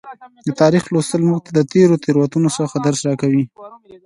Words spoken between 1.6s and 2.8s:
تیرو تیروتنو څخه